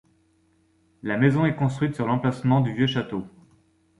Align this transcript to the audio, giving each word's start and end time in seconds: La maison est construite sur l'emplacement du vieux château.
La 1.03 1.15
maison 1.15 1.45
est 1.45 1.55
construite 1.55 1.93
sur 1.93 2.07
l'emplacement 2.07 2.61
du 2.61 2.73
vieux 2.73 2.87
château. 2.87 3.23